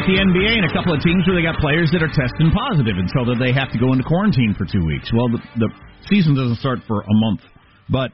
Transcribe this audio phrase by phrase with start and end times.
[0.00, 2.50] About the NBA and a couple of teams where they got players that are testing
[2.52, 5.12] positive, and so that they have to go into quarantine for two weeks.
[5.12, 5.68] Well, the, the
[6.08, 7.40] season doesn't start for a month,
[7.88, 8.12] but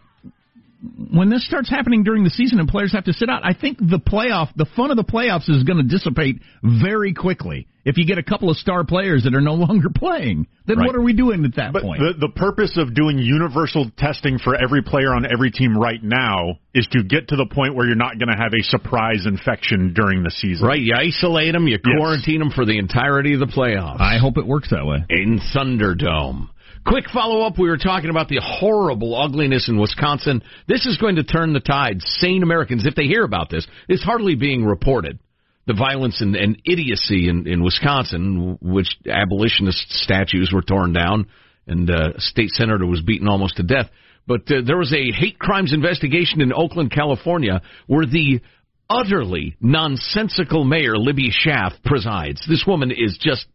[1.12, 3.78] when this starts happening during the season and players have to sit out, I think
[3.78, 7.66] the playoff, the fun of the playoffs is going to dissipate very quickly.
[7.84, 10.86] If you get a couple of star players that are no longer playing, then Right.
[10.86, 12.00] what are we doing at that But point?
[12.00, 16.58] the, the purpose of doing universal testing for every player on every team right now
[16.74, 19.94] is to get to the point where you're not going to have a surprise infection
[19.94, 20.66] during the season.
[20.66, 21.96] Right, you isolate them, you Yes.
[21.96, 24.00] quarantine them for the entirety of the playoffs.
[24.00, 25.04] I hope it works that way.
[25.08, 26.48] in Thunderdome.
[26.86, 27.58] Quick follow up.
[27.58, 30.40] We were talking about the horrible ugliness in Wisconsin.
[30.68, 32.00] This is going to turn the tide.
[32.00, 35.18] Sane Americans, if they hear about this, it's hardly being reported.
[35.66, 41.26] The violence and, and idiocy in, in Wisconsin, which abolitionist statues were torn down
[41.66, 43.90] and uh, a state senator was beaten almost to death.
[44.28, 48.40] But uh, there was a hate crimes investigation in Oakland, California, where the
[48.88, 52.46] utterly nonsensical mayor, Libby Schaaf, presides.
[52.48, 53.46] This woman is just,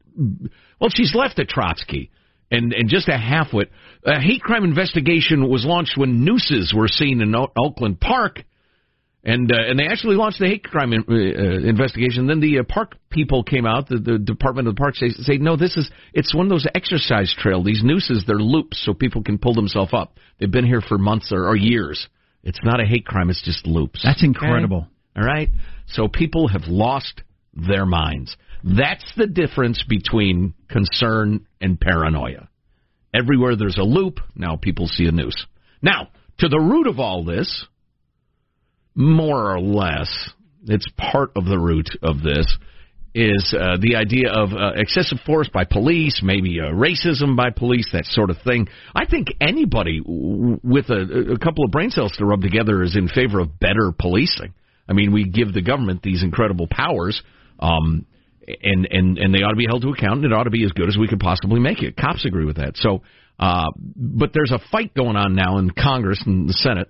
[0.82, 2.12] well, she's left at Trotsky
[2.52, 3.68] and, and just a halfwit.
[4.06, 8.44] A hate crime investigation was launched when nooses were seen in o- Oakland Park,
[9.24, 12.28] and uh, and they actually launched the hate crime in, uh, investigation.
[12.28, 15.38] Then the uh, park people came out, the, the Department of the Parks, say, say,
[15.38, 17.64] no, this is it's one of those exercise trail.
[17.64, 20.18] These nooses, they're loops, so people can pull themselves up.
[20.40, 22.08] They've been here for months or, or years.
[22.44, 24.02] It's not a hate crime; it's just loops.
[24.04, 24.88] That's incredible.
[25.16, 25.50] All right.
[25.88, 27.22] So people have lost
[27.54, 28.36] their minds.
[28.64, 32.50] That's the difference between concern and paranoia.
[33.14, 35.46] Everywhere there's a loop, now people see a noose.
[35.82, 36.10] Now,
[36.40, 37.66] to the root of all this,
[38.96, 40.30] more or less,
[40.66, 42.58] it's part of the root of this,
[43.14, 47.90] is uh, the idea of uh, excessive force by police, maybe uh, racism by police,
[47.92, 48.68] that sort of thing.
[48.96, 53.10] I think anybody with a, a couple of brain cells to rub together is in
[53.10, 54.54] favor of better policing.
[54.88, 57.22] I mean, we give the government these incredible powers,
[57.60, 58.06] um,
[58.64, 60.64] and and and they ought to be held to account, and it ought to be
[60.66, 61.96] as good as we could possibly make it.
[61.96, 62.78] Cops agree with that.
[62.78, 63.02] So
[63.42, 66.90] Uh, but there's a fight going on now in Congress and the Senate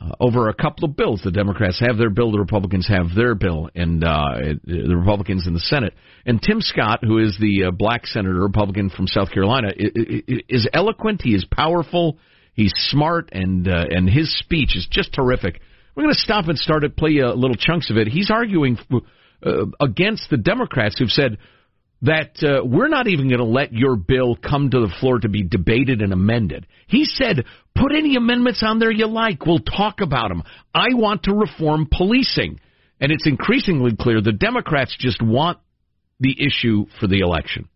[0.00, 1.20] uh, over a couple of bills.
[1.24, 5.52] The Democrats have their bill, the Republicans have their bill, and uh, the Republicans in
[5.52, 5.94] the Senate.
[6.24, 11.22] And Tim Scott, who is the uh, black senator, Republican from South Carolina, is eloquent.
[11.22, 12.18] He is powerful.
[12.54, 15.60] He's smart, and uh, and his speech is just terrific.
[15.96, 18.06] We're going to stop and start to play a little chunks of it.
[18.06, 18.78] He's arguing
[19.44, 21.38] uh, against the Democrats who've said
[22.02, 25.28] that uh, we're not even going to let your bill come to the floor to
[25.28, 26.66] be debated and amended.
[26.86, 27.44] He said,
[27.74, 29.44] put any amendments on there you like.
[29.44, 30.42] We'll talk about them.
[30.74, 32.58] I want to reform policing.
[33.00, 35.58] And it's increasingly clear the Democrats just want
[36.20, 37.68] the issue for the election.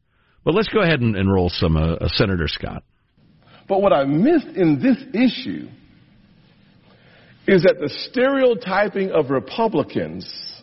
[0.45, 2.83] But let's go ahead and, and roll some uh, uh, Senator Scott.
[3.67, 5.69] But what I missed in this issue
[7.47, 10.54] is that the stereotyping of Republicans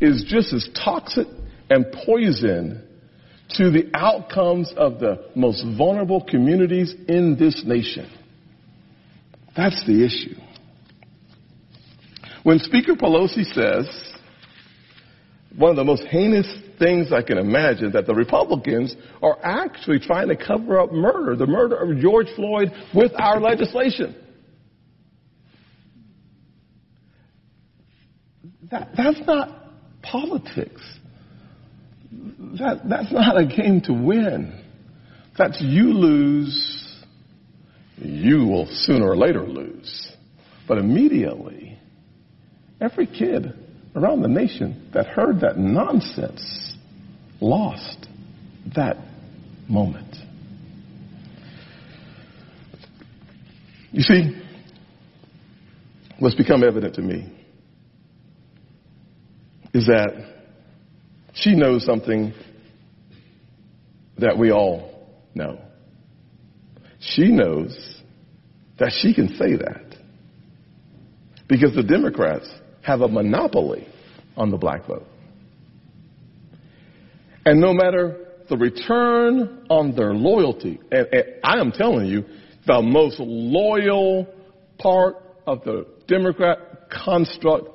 [0.00, 1.26] is just as toxic
[1.70, 2.86] and poison
[3.50, 8.10] to the outcomes of the most vulnerable communities in this nation.
[9.56, 10.34] That's the issue.
[12.42, 14.14] When Speaker Pelosi says,
[15.56, 16.46] one of the most heinous
[16.78, 21.46] things I can imagine, that the Republicans are actually trying to cover up murder, the
[21.46, 24.16] murder of George Floyd, with our legislation.
[28.70, 29.63] That, that's not
[30.10, 30.80] politics
[32.58, 34.60] that, that's not a game to win.
[35.36, 37.02] That's you lose,
[37.96, 40.12] you will sooner or later lose.
[40.68, 41.78] But immediately,
[42.80, 43.52] every kid
[43.94, 46.74] around the nation that heard that nonsense
[47.40, 48.06] lost
[48.74, 48.96] that
[49.68, 50.16] moment.
[53.90, 54.42] You see,
[56.18, 57.33] what's become evident to me
[59.74, 60.34] is that
[61.34, 62.32] she knows something
[64.18, 65.58] that we all know.
[67.00, 67.76] She knows
[68.78, 69.96] that she can say that
[71.48, 72.48] because the Democrats
[72.82, 73.88] have a monopoly
[74.36, 75.06] on the black vote.
[77.44, 82.24] And no matter the return on their loyalty, and, and I am telling you,
[82.66, 84.26] the most loyal
[84.78, 85.16] part
[85.46, 86.58] of the Democrat
[86.90, 87.73] construct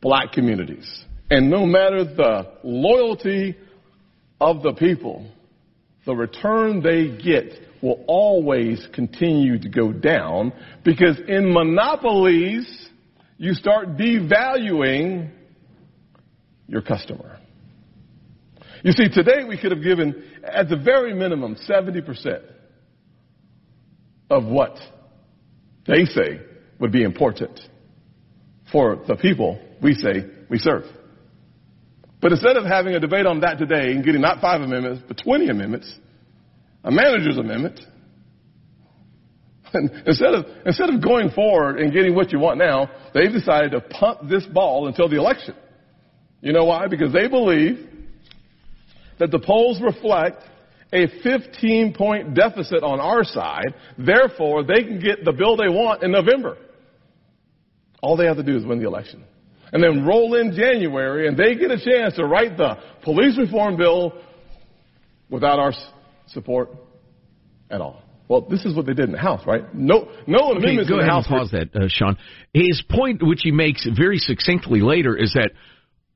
[0.00, 1.04] black communities.
[1.30, 3.56] And no matter the loyalty
[4.40, 5.30] of the people,
[6.06, 7.52] the return they get
[7.82, 10.52] will always continue to go down
[10.84, 12.88] because in monopolies,
[13.36, 15.30] you start devaluing
[16.66, 17.38] your customer.
[18.82, 22.42] You see, today we could have given, at the very minimum, 70%
[24.30, 24.78] of what
[25.86, 26.40] they say
[26.78, 27.58] would be important
[28.70, 30.84] for the people we say we serve.
[32.20, 35.20] But instead of having a debate on that today and getting not five amendments, but
[35.22, 35.92] 20 amendments,
[36.82, 37.80] a manager's amendment,
[40.06, 43.80] instead of, instead of going forward and getting what you want now, they've decided to
[43.80, 45.54] punt this ball until the election.
[46.40, 46.86] You know why?
[46.88, 47.86] Because they believe
[49.18, 50.42] that the polls reflect
[50.92, 53.74] a 15 point deficit on our side.
[53.98, 56.56] Therefore, they can get the bill they want in November.
[58.00, 59.24] All they have to do is win the election
[59.72, 63.76] and then roll in January and they get a chance to write the police reform
[63.76, 64.14] bill
[65.30, 65.72] without our
[66.28, 66.70] support
[67.70, 68.02] at all.
[68.28, 69.74] Well, this is what they did in the House, right?
[69.74, 71.26] No, no okay, amendments go in the ahead House.
[71.28, 72.18] And pause that, uh, Sean.
[72.52, 75.50] His point, which he makes very succinctly later, is that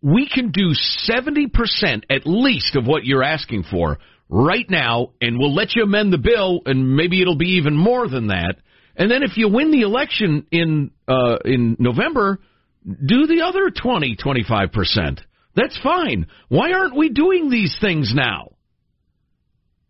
[0.02, 0.73] we can do
[1.09, 6.12] 70% at least of what you're asking for right now, and we'll let you amend
[6.12, 8.56] the bill, and maybe it'll be even more than that.
[8.97, 12.40] And then if you win the election in uh, in November,
[12.85, 15.21] do the other 20, 25%.
[15.55, 16.27] That's fine.
[16.49, 18.53] Why aren't we doing these things now?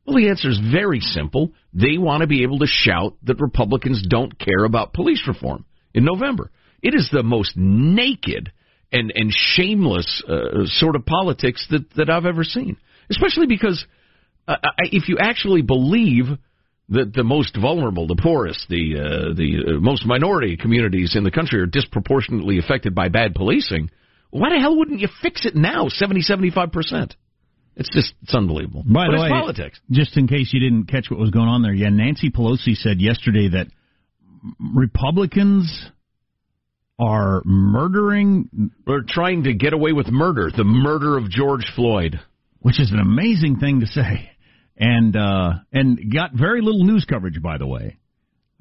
[0.05, 1.53] Well, the answer is very simple.
[1.73, 6.05] They want to be able to shout that Republicans don't care about police reform in
[6.05, 6.51] November.
[6.83, 8.51] It is the most naked
[8.91, 12.77] and, and shameless uh, sort of politics that, that I've ever seen.
[13.09, 13.85] Especially because
[14.49, 16.25] uh, if you actually believe
[16.93, 21.31] that the most vulnerable, the poorest, the uh, the uh, most minority communities in the
[21.31, 23.91] country are disproportionately affected by bad policing.
[24.31, 25.89] Why the hell wouldn't you fix it now?
[25.89, 27.17] 70, 75 percent.
[27.77, 28.85] It's just it's unbelievable.
[28.87, 29.81] By but the way, politics.
[29.91, 33.01] Just in case you didn't catch what was going on there, yeah, Nancy Pelosi said
[33.01, 33.69] yesterday that
[34.75, 35.91] Republicans
[36.99, 38.71] are murdering.
[38.87, 42.21] We're trying to get away with murder, the murder of George Floyd,
[42.61, 44.32] which is an amazing thing to say
[44.77, 47.99] and uh, and got very little news coverage, by the way.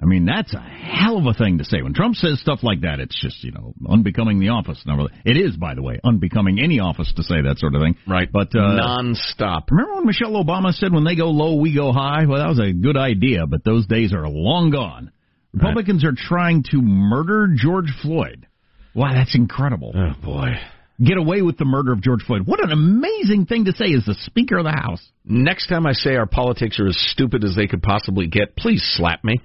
[0.02, 1.84] I mean, that's a hell of a thing to say.
[1.84, 4.84] When Trump says stuff like that, it's just, you know, unbecoming the office.
[5.24, 7.96] It is, by the way, unbecoming any office to say that sort of thing.
[8.08, 8.28] Right.
[8.32, 9.70] But, uh, non-stop.
[9.70, 12.26] Remember when Michelle Obama said, when they go low, we go high?
[12.26, 15.12] Well, that was a good idea, but those days are long gone.
[15.54, 16.14] Republicans right.
[16.14, 18.48] are trying to murder George Floyd.
[18.96, 19.94] Wow, that's incredible.
[19.96, 20.56] Oh, boy.
[21.04, 22.44] Get away with the murder of George Floyd.
[22.46, 25.02] What an amazing thing to say as the Speaker of the House.
[25.26, 28.84] Next time I say our politics are as stupid as they could possibly get, please
[28.96, 29.42] slap me.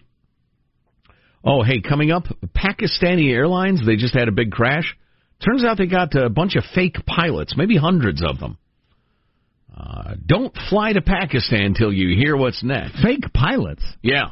[1.42, 4.96] Oh, hey, coming up, Pakistani Airlines, they just had a big crash.
[5.44, 8.58] Turns out they got a bunch of fake pilots, maybe hundreds of them.
[9.75, 13.00] Uh, don't fly to Pakistan until you hear what's next.
[13.02, 13.84] Fake pilots?
[14.02, 14.30] Yeah.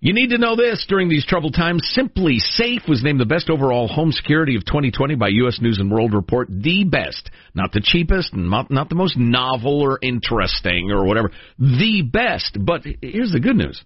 [0.00, 1.96] You need to know this during these troubled times.
[1.98, 5.58] SimpliSafe was named the best overall home security of 2020 by U.S.
[5.60, 6.46] News and World Report.
[6.48, 7.30] The best.
[7.52, 11.32] Not the cheapest, not, not the most novel or interesting or whatever.
[11.58, 12.58] The best.
[12.60, 13.82] But here's the good news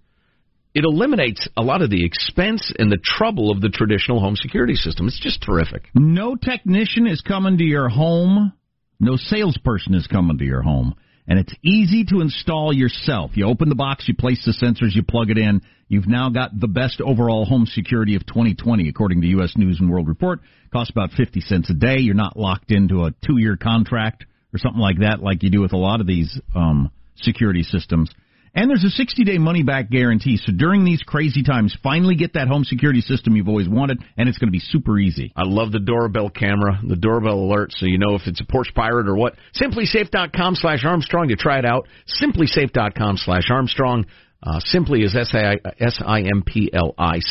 [0.74, 4.74] it eliminates a lot of the expense and the trouble of the traditional home security
[4.74, 5.06] system.
[5.06, 5.84] It's just terrific.
[5.94, 8.52] No technician is coming to your home.
[9.00, 10.94] No salesperson is coming to your home.
[11.26, 13.32] And it's easy to install yourself.
[13.34, 15.62] You open the box, you place the sensors, you plug it in.
[15.88, 19.52] You've now got the best overall home security of 2020, according to U.S.
[19.56, 20.40] News and World Report.
[20.72, 21.98] Costs about 50 cents a day.
[21.98, 25.72] You're not locked into a two-year contract or something like that, like you do with
[25.72, 28.10] a lot of these um, security systems.
[28.54, 30.36] And there's a 60 day money back guarantee.
[30.36, 34.28] So during these crazy times, finally get that home security system you've always wanted, and
[34.28, 35.32] it's going to be super easy.
[35.34, 38.68] I love the doorbell camera, the doorbell alert, so you know if it's a Porch
[38.74, 39.36] Pirate or what.
[39.58, 41.88] SimpliSafe.com slash Armstrong to try it out.
[42.20, 44.04] SimpliSafe.com slash Armstrong.
[44.42, 46.00] Uh, simply is S-I-M-P-L-I.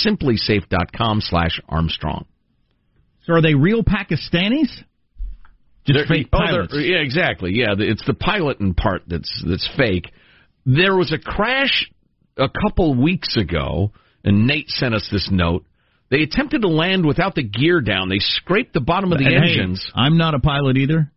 [0.05, 2.25] SimpliSafe.com slash Armstrong.
[3.25, 4.71] So are they real Pakistanis?
[5.85, 6.73] Just they're, fake pilots.
[6.75, 7.51] Oh, yeah, exactly.
[7.53, 10.11] Yeah, it's the piloting part that's that's fake.
[10.65, 11.89] There was a crash
[12.37, 13.91] a couple weeks ago,
[14.23, 15.65] and Nate sent us this note.
[16.09, 18.09] They attempted to land without the gear down.
[18.09, 19.81] They scraped the bottom of the and engines.
[19.85, 21.09] Hey, I'm not a pilot either,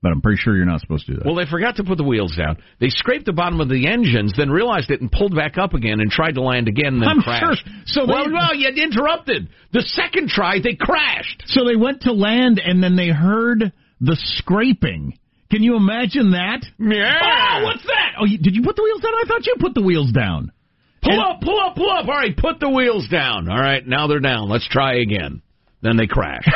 [0.00, 1.26] but I'm pretty sure you're not supposed to do that.
[1.26, 2.58] Well, they forgot to put the wheels down.
[2.78, 6.00] They scraped the bottom of the engines, then realized it and pulled back up again
[6.00, 7.66] and tried to land again and then I'm crashed.
[7.66, 7.74] Sure.
[7.86, 9.48] So well, they, well, you interrupted.
[9.72, 11.42] The second try, they crashed.
[11.46, 15.18] So they went to land and then they heard the scraping
[15.50, 16.66] can you imagine that?
[16.78, 17.20] Yeah.
[17.22, 18.16] Oh, what's that?
[18.20, 19.12] Oh, you, did you put the wheels down?
[19.14, 20.52] I thought you put the wheels down.
[21.02, 22.06] Pull and, up, pull up, pull up.
[22.06, 23.48] All right, put the wheels down.
[23.48, 24.48] All right, now they're down.
[24.48, 25.42] Let's try again.
[25.80, 26.44] Then they crash.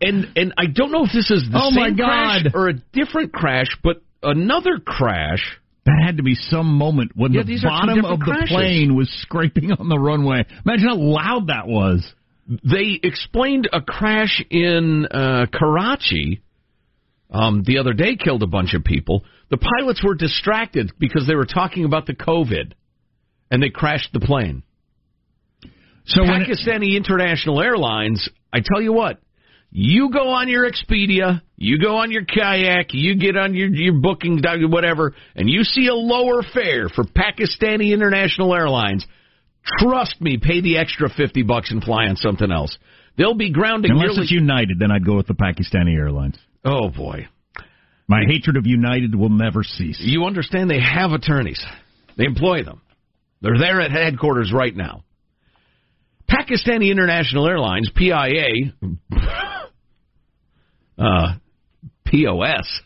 [0.00, 3.32] and and I don't know if this is the oh same crash or a different
[3.32, 5.58] crash, but another crash.
[5.84, 8.50] That had to be some moment when yeah, the bottom of crashes.
[8.50, 10.46] the plane was scraping on the runway.
[10.64, 12.08] Imagine how loud that was.
[12.46, 16.42] They explained a crash in uh, Karachi
[17.32, 19.24] um, the other day killed a bunch of people.
[19.50, 22.72] The pilots were distracted because they were talking about the COVID,
[23.50, 24.62] and they crashed the plane.
[26.04, 29.20] So Pakistani it, International Airlines, I tell you what,
[29.70, 33.94] you go on your Expedia, you go on your kayak, you get on your your
[33.94, 39.06] booking whatever, and you see a lower fare for Pakistani International Airlines
[39.64, 42.76] Trust me, pay the extra fifty bucks and fly on something else.
[43.16, 43.92] They'll be grounding.
[43.92, 46.36] Unless it's United, then I'd go with the Pakistani Airlines.
[46.64, 47.28] Oh boy,
[48.08, 49.98] my hatred of United will never cease.
[50.00, 50.70] You understand?
[50.70, 51.62] They have attorneys.
[52.16, 52.80] They employ them.
[53.40, 55.04] They're there at headquarters right now.
[56.28, 58.72] Pakistani International Airlines (PIA),
[60.98, 61.34] uh,
[62.04, 62.80] POS.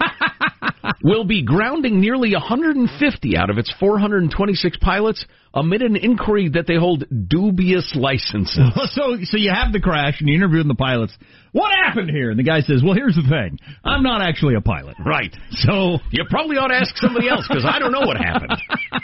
[1.02, 6.76] will be grounding nearly 150 out of its 426 pilots amid an inquiry that they
[6.76, 8.58] hold dubious licenses.
[8.94, 11.12] so, so you have the crash and you're interviewing the pilots.
[11.52, 12.30] What happened here?
[12.30, 13.58] And the guy says, "Well, here's the thing.
[13.84, 15.34] I'm not actually a pilot." Right.
[15.50, 18.56] So you probably ought to ask somebody else because I don't know what happened.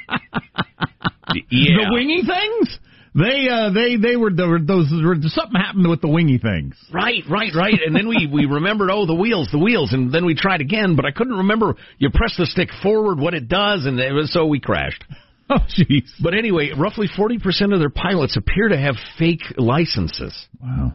[1.51, 1.85] yeah.
[1.85, 2.79] The wingy things.
[3.15, 6.77] They uh they they were, they were those something happened with the wingy things.
[6.93, 7.75] Right, right, right.
[7.85, 10.97] And then we we remembered oh the wheels, the wheels, and then we tried again,
[10.97, 11.75] but I couldn't remember.
[11.99, 15.05] You press the stick forward, what it does, and it was, so we crashed.
[15.51, 16.11] Oh jeez.
[16.23, 20.47] But anyway, roughly forty percent of their pilots appear to have fake licenses.
[20.63, 20.93] Wow.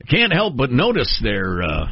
[0.00, 1.86] I can't help but notice their, uh,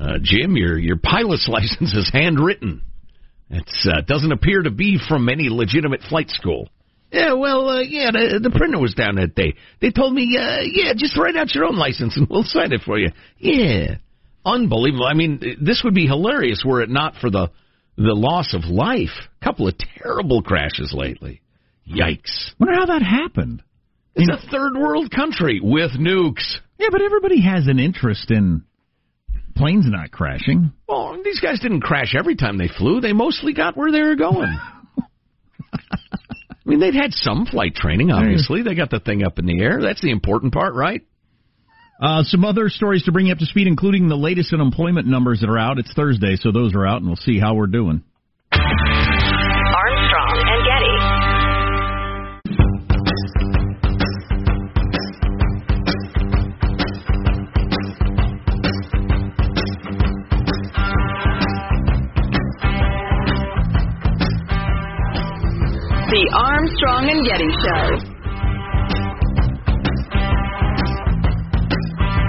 [0.00, 0.56] uh, Jim.
[0.56, 2.82] Your your pilot's license is handwritten.
[3.50, 6.68] It uh, doesn't appear to be from any legitimate flight school.
[7.12, 9.54] Yeah, well, uh, yeah, the, the printer was down that day.
[9.80, 12.80] They told me, uh, yeah, just write out your own license and we'll sign it
[12.84, 13.10] for you.
[13.38, 13.96] Yeah,
[14.44, 15.06] unbelievable.
[15.06, 17.50] I mean, this would be hilarious were it not for the
[17.96, 19.08] the loss of life.
[19.40, 21.40] A couple of terrible crashes lately.
[21.88, 22.50] Yikes!
[22.58, 23.62] Wonder how that happened.
[24.14, 26.56] It's a third world country with nukes.
[26.78, 28.64] Yeah, but everybody has an interest in
[29.54, 30.72] planes not crashing.
[30.88, 33.00] Well, these guys didn't crash every time they flew.
[33.00, 34.58] They mostly got where they were going.
[36.66, 38.62] I mean, they'd had some flight training, obviously.
[38.62, 39.80] They got the thing up in the air.
[39.80, 41.02] That's the important part, right?
[42.02, 45.40] Uh, some other stories to bring you up to speed, including the latest unemployment numbers
[45.40, 45.78] that are out.
[45.78, 48.02] It's Thursday, so those are out, and we'll see how we're doing.
[66.16, 68.16] The Armstrong and Getty Show.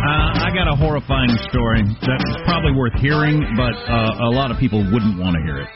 [0.03, 4.57] Uh, I got a horrifying story that's probably worth hearing, but uh, a lot of
[4.57, 5.69] people wouldn't want to hear it.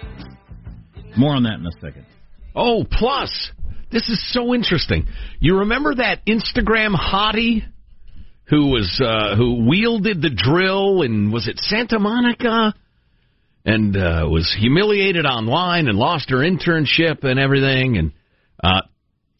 [1.18, 2.06] More on that in a second.
[2.54, 3.52] Oh, plus,
[3.94, 5.08] this is so interesting.
[5.40, 7.64] You remember that Instagram hottie
[8.50, 12.74] who was uh, who wielded the drill and was it Santa Monica
[13.66, 18.12] and uh, was humiliated online and lost her internship and everything and
[18.64, 18.82] uh,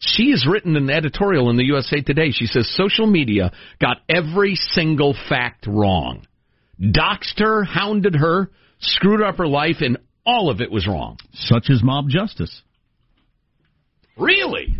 [0.04, 2.32] she has written an editorial in the USA Today.
[2.32, 6.26] She says social media got every single fact wrong.
[6.80, 8.50] Doxed her, hounded her,
[8.80, 11.18] screwed up her life, and all of it was wrong.
[11.32, 12.62] Such as mob justice.
[14.16, 14.74] Really?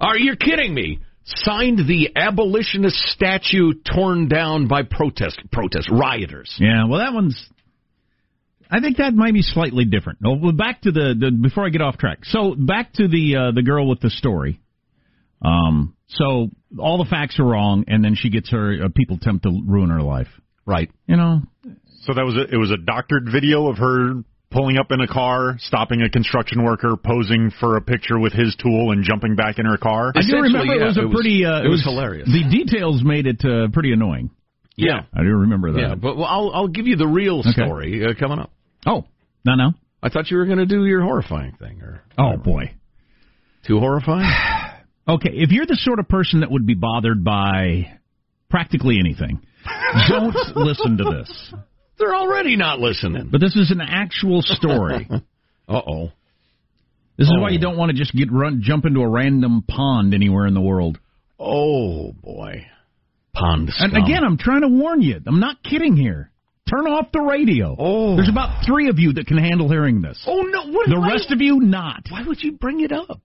[0.00, 0.98] Are you kidding me?
[1.24, 6.54] Signed the abolitionist statue torn down by protest protest rioters.
[6.58, 7.48] Yeah, well, that one's.
[8.76, 10.18] I think that might be slightly different.
[10.20, 12.24] No, well, back to the, the before I get off track.
[12.24, 14.60] So back to the uh, the girl with the story.
[15.42, 19.44] Um, so all the facts are wrong, and then she gets her uh, people attempt
[19.44, 20.28] to ruin her life.
[20.66, 20.90] Right.
[21.06, 21.42] You know,
[22.02, 25.06] So that was a, it was a doctored video of her pulling up in a
[25.08, 29.58] car, stopping a construction worker, posing for a picture with his tool, and jumping back
[29.58, 30.12] in her car.
[30.14, 31.44] I do remember yeah, it was a it was- pretty.
[31.44, 32.26] Uh, it was hilarious.
[32.26, 34.30] The details made it uh, pretty annoying.
[34.76, 35.02] Yeah.
[35.12, 35.78] I do remember that.
[35.80, 37.52] Yeah, but well, I'll I'll give you the real Okay.
[37.52, 38.50] story uh, coming up.
[38.86, 39.04] Oh,
[39.44, 39.72] no, no.
[40.02, 42.74] I thought you were going to do your horrifying thing, or Oh boy.
[43.66, 44.30] too horrifying.
[45.06, 47.98] Okay, if you're the sort of person that would be bothered by
[48.48, 49.38] practically anything,
[50.08, 51.52] don't listen to this.
[51.98, 53.28] They're already not listening.
[53.30, 55.06] But this is an actual story.
[55.68, 56.04] Uh oh.
[57.18, 57.40] This is Oh.
[57.42, 60.54] why you don't want to just get run jump into a random pond anywhere in
[60.54, 60.98] the world.
[61.38, 62.66] Oh boy.
[63.34, 65.20] Pond And again, I'm trying to warn you.
[65.26, 66.30] I'm not kidding here.
[66.68, 67.76] Turn off the radio.
[67.78, 68.16] Oh.
[68.16, 70.22] There's about three of you that can handle hearing this.
[70.26, 70.66] Oh no!
[70.72, 72.06] What, The why- rest of you not.
[72.10, 73.20] Why would you bring it up?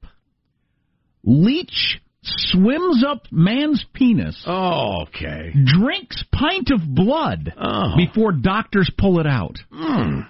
[1.24, 5.54] Leech swims up man's penis, Oh, okay.
[5.66, 7.96] drinks pint of blood Oh.
[7.96, 9.56] before doctors pull it out.
[9.72, 10.22] Hmm.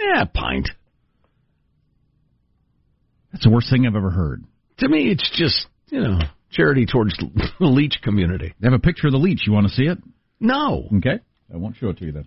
[0.00, 0.68] Yeah, pint.
[3.32, 4.44] That's the worst thing I've ever heard.
[4.78, 6.18] To me, it's just you know
[6.52, 8.54] charity towards the leech community.
[8.60, 9.46] They have a picture of the leech.
[9.46, 9.98] You want to see it?
[10.38, 11.18] No, Okay.
[11.52, 12.26] I won't show it to you then.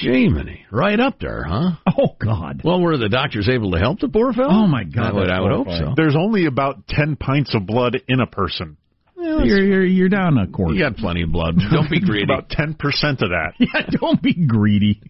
[0.00, 1.72] Jiminy, right up there, huh?
[1.98, 2.62] Oh God.
[2.64, 4.48] Well, were the doctors able to help the poor fellow?
[4.50, 5.92] Oh, my God, I would, I would hope so.
[5.96, 8.76] There's only about ten pints of blood in a person.
[9.16, 10.74] You're, you're you're down a quarter.
[10.74, 11.54] You got plenty of blood.
[11.70, 12.24] Don't be greedy.
[12.24, 13.52] About ten percent of that.
[13.58, 15.00] Yeah, don't be greedy.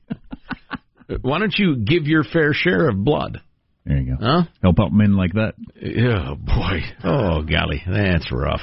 [1.23, 3.41] Why don't you give your fair share of blood?
[3.85, 4.25] There you go.
[4.25, 4.43] Huh?
[4.63, 5.55] Help out men like that.
[5.83, 6.81] Oh boy.
[7.03, 8.61] Oh golly, that's rough.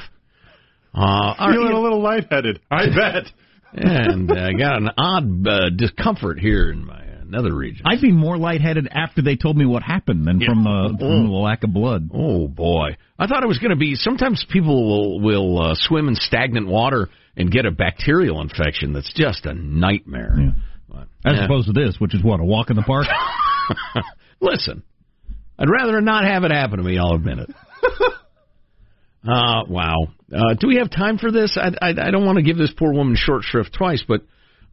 [0.94, 2.60] Uh, all Feeling right, a little lightheaded.
[2.70, 3.30] I bet.
[3.72, 7.82] And I got an odd uh, discomfort here in my another region.
[7.86, 11.32] I'd be more lightheaded after they told me what happened than from the from the
[11.32, 12.10] lack of blood.
[12.12, 13.94] Oh boy, I thought it was going to be.
[13.94, 19.12] Sometimes people will will uh, swim in stagnant water and get a bacterial infection that's
[19.14, 20.36] just a nightmare.
[20.38, 20.50] Yeah.
[20.88, 21.44] But, As yeah.
[21.46, 23.06] opposed to this, which is what a walk in the park.
[24.40, 24.82] Listen,
[25.58, 26.98] I'd rather not have it happen to me.
[26.98, 27.50] I'll admit it.
[29.26, 30.08] Uh, wow.
[30.34, 31.56] Uh, do we have time for this?
[31.60, 34.22] I, I, I don't want to give this poor woman short shrift twice, but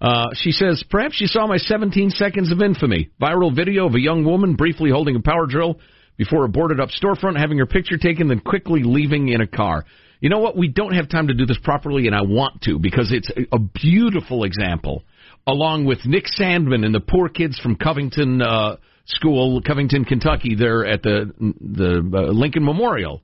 [0.02, 3.10] uh, she says, perhaps you saw my 17 seconds of infamy.
[3.22, 5.80] Viral video of a young woman briefly holding a power drill
[6.18, 9.86] before a boarded up storefront, having her picture taken, then quickly leaving in a car.
[10.20, 10.58] You know what?
[10.58, 13.60] We don't have time to do this properly, and I want to because it's a,
[13.60, 15.04] beautiful example,
[15.48, 20.86] along with Nick Sandmann and the poor kids from Covington uh, School, Covington, Kentucky, there
[20.86, 23.22] at the the uh, Lincoln Memorial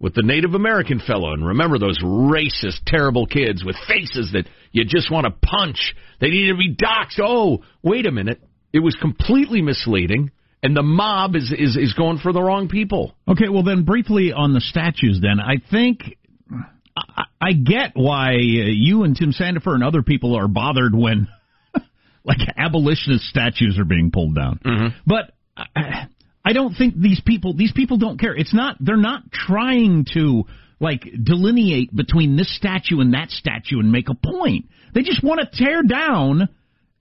[0.00, 1.32] with the Native American fellow.
[1.32, 5.94] And remember those racist, terrible kids with faces that you just want to punch.
[6.20, 7.20] They need to be doxxed.
[7.20, 8.40] Oh, wait a minute.
[8.72, 10.30] It was completely misleading,
[10.62, 13.14] and the mob is is is going for the wrong people.
[13.26, 15.20] Okay, well then briefly on the statues.
[15.22, 16.00] Then I think
[16.96, 21.28] I, I get why uh, you and Tim Sandefur and other people are bothered when
[22.24, 24.60] like abolitionist statues are being pulled down.
[25.06, 26.08] But I,
[26.48, 28.34] I don't think these people these people don't care.
[28.34, 30.44] It's not they're not trying to
[30.80, 34.64] like delineate between this statue and that statue and make a point.
[34.94, 36.48] They just want to tear down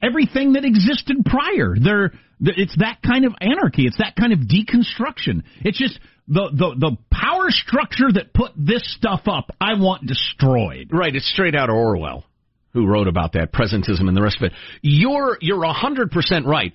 [0.02, 1.76] everything that existed prior.
[1.82, 3.86] They're, it's that kind of anarchy.
[3.86, 5.44] It's that kind of deconstruction.
[5.62, 10.90] It's just the, the, the power structure that put this stuff up, I want destroyed.
[10.92, 11.16] Right.
[11.16, 12.26] It's straight out of Orwell,
[12.74, 14.54] who wrote about that, presentism and the rest of it.
[14.82, 16.74] You're, you're 100% right.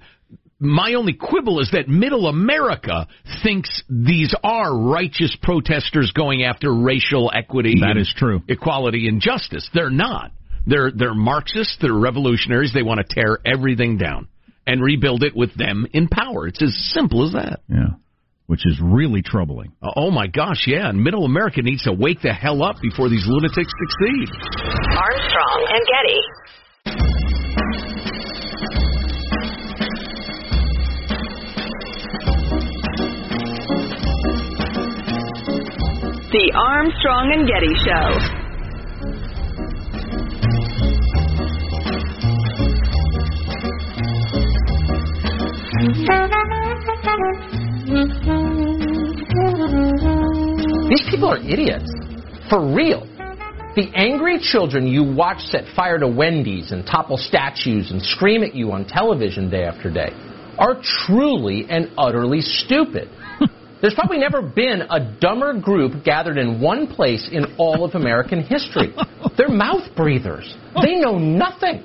[0.63, 3.09] My only quibble is that middle America
[3.43, 7.81] thinks these are righteous protesters going after racial equity.
[7.81, 8.43] That is true.
[8.47, 9.69] Equality and justice.
[9.75, 10.31] They're not.
[10.65, 11.79] They're they're Marxists.
[11.81, 12.73] They're revolutionaries.
[12.73, 14.29] They want to tear everything down
[14.65, 16.47] and rebuild it with them in power.
[16.47, 17.61] It's as simple as that.
[17.69, 17.99] Yeah,
[18.47, 19.73] which is really troubling.
[19.83, 20.89] Uh, oh my gosh, yeah.
[20.89, 24.29] And Middle America needs to wake the hell up before these lunatics succeed.
[24.95, 26.21] Armstrong and Getty.
[36.33, 38.09] The Armstrong and Getty Show.
[50.89, 51.93] These people are idiots.
[52.49, 53.07] For real.
[53.77, 58.55] The angry children you watch set fire to Wendy's and topple statues and scream at
[58.55, 60.09] you on television day after day
[60.59, 63.11] are truly and utterly stupid.
[63.83, 68.45] There's probably never been a dumber group gathered in one place in all of American
[68.45, 68.95] history.
[69.37, 70.57] They're mouth breathers.
[70.81, 71.85] They know nothing.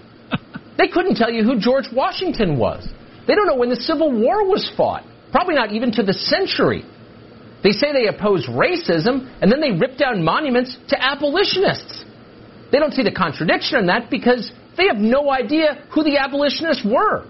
[0.77, 2.87] They couldn't tell you who George Washington was.
[3.27, 5.03] They don't know when the Civil War was fought.
[5.31, 6.85] Probably not even to the century.
[7.63, 12.05] They say they oppose racism, and then they rip down monuments to abolitionists.
[12.71, 16.85] They don't see the contradiction in that because they have no idea who the abolitionists
[16.85, 17.25] were.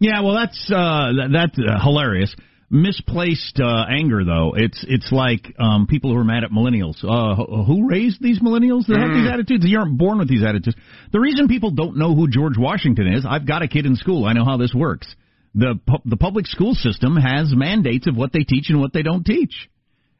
[0.00, 2.34] Yeah, well, that's uh, that, that's uh, hilarious.
[2.72, 4.54] Misplaced uh, anger, though.
[4.56, 7.04] It's it's like um, people who are mad at millennials.
[7.04, 9.64] Uh, who- raised these millennials that have these attitudes?
[9.66, 10.76] You aren't born with these attitudes.
[11.12, 14.24] The reason people don't know who George Washington is, I've got a kid in school.
[14.24, 15.14] I know how this works.
[15.54, 19.02] The pu- the public school system has mandates of what they teach and what they
[19.02, 19.68] don't teach.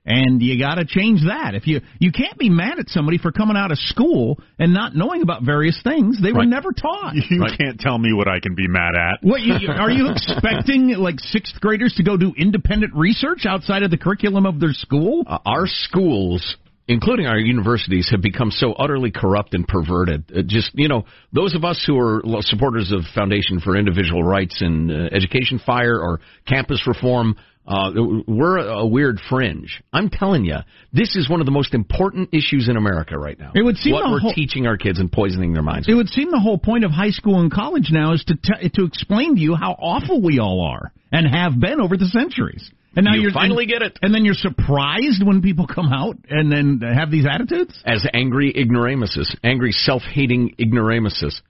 [0.05, 1.55] And you got to change that.
[1.55, 4.97] If you you can't be mad at somebody for coming out of school and not
[4.97, 7.15] knowing about various things they were never taught.
[7.15, 9.19] You can't tell me what I can be mad at.
[9.23, 10.88] What you, you- are you expecting?
[10.99, 15.23] Like sixth graders to go do independent research outside of the curriculum of their school?
[15.25, 16.57] Uh, our schools,
[16.88, 20.25] including our universities, have become so utterly corrupt and perverted.
[20.31, 24.61] It just you know, those of us who are supporters of Foundation for Individual Rights
[24.62, 27.37] and uh, Education Fire or campus reform.
[27.66, 27.92] Uh,
[28.27, 29.83] we're a, weird fringe.
[29.92, 30.57] I'm telling you,
[30.92, 33.53] this is one of the most important issues in America right now.
[33.55, 35.88] It would seem what the we're whole- teaching our kids and poisoning their minds.
[35.88, 38.68] It would seem the whole point of high school and college now is to t-
[38.70, 42.68] to explain to you how awful we all are and have been over the centuries.
[42.96, 43.98] And now You you're finally and, get it.
[44.03, 47.81] And then you're surprised when people come out and then have these attitudes.
[47.87, 51.40] as angry ignoramuses, angry self-hating ignoramuses.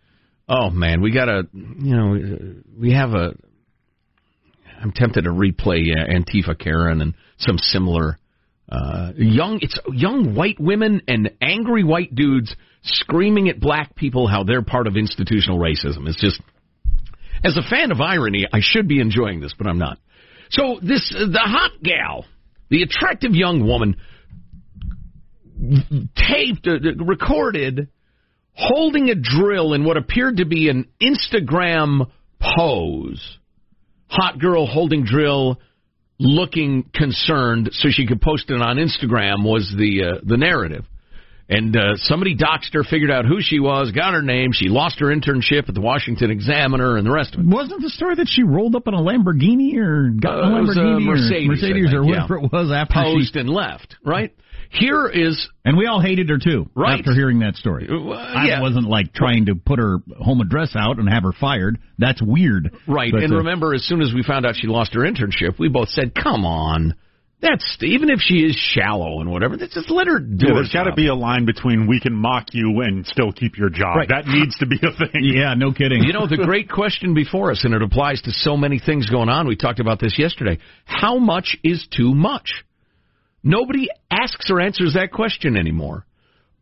[0.48, 3.34] Oh man, we gotta, you know, we have a.
[4.82, 8.18] I'm tempted to replay uh, Antifa Karen and some similar
[8.68, 9.60] uh, young.
[9.62, 14.86] It's young white women and angry white dudes screaming at black people how they're part
[14.86, 16.08] of institutional racism.
[16.08, 16.40] It's just,
[17.44, 19.98] as a fan of irony, I should be enjoying this, but I'm not.
[20.50, 22.24] So this, the hot gal,
[22.68, 23.96] the attractive young woman
[26.16, 27.88] taped, uh, recorded,
[28.54, 33.38] holding a drill in what appeared to be an Instagram pose.
[34.12, 35.58] Hot girl holding drill,
[36.18, 40.84] looking concerned, so she could post it on Instagram was the uh, the narrative.
[41.48, 44.50] And uh, somebody doxed her, figured out who she was, got her name.
[44.52, 47.46] She lost her internship at the Washington Examiner, and the rest of it.
[47.46, 50.60] Wasn't the story that she rolled up in a Lamborghini or got Uh, a it
[50.62, 52.44] was a Lamborghini Mercedes, or Mercedes or whatever yeah.
[52.44, 54.34] it was after Posed she and left, right?
[54.72, 56.98] Here is and we all hated her too Right.
[56.98, 57.86] after hearing that story.
[57.90, 61.78] Uh, I wasn't like trying to put her home address out and have her fired.
[61.98, 62.74] That's weird.
[62.88, 63.12] Right.
[63.12, 65.68] But, and uh, remember, as soon as we found out she lost her internship, we
[65.68, 66.94] both said, come on.
[67.42, 70.72] That's even if she is shallow and whatever, that's just let her do Yeah, there's
[70.72, 73.96] got to be a line between we can mock you and still keep your job.
[73.96, 74.08] Right.
[74.08, 75.22] That needs to be a thing.
[75.22, 76.04] Yeah, no kidding.
[76.04, 79.28] You know, the great question before us, and it applies to so many things going
[79.28, 79.48] on.
[79.48, 80.58] We talked about this yesterday.
[80.84, 82.64] How much is too much?
[83.42, 86.06] Nobody asks or answers that question anymore.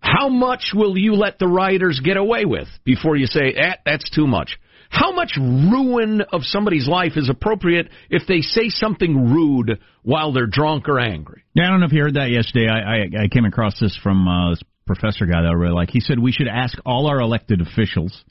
[0.00, 4.08] How much will you let the rioters get away with before you say, eh, that's
[4.08, 4.58] too much?
[4.88, 10.48] How much ruin of somebody's life is appropriate if they say something rude while they're
[10.48, 11.44] drunk or angry?
[11.54, 12.66] Yeah, I don't know if you heard that yesterday.
[12.68, 15.90] I I, I came across this from uh, this professor guy that I really like.
[15.90, 18.24] He said we should ask all our elected officials